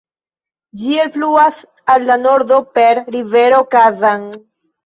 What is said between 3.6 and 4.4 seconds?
Kazan.